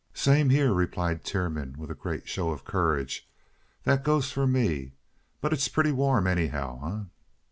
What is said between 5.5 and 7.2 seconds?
it's putty warm, anyhow, eh?"